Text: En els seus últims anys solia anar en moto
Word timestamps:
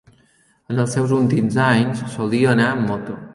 En 0.71 0.79
els 0.83 0.95
seus 0.97 1.13
últims 1.17 1.59
anys 1.67 2.03
solia 2.17 2.51
anar 2.57 2.73
en 2.79 2.83
moto 2.89 3.21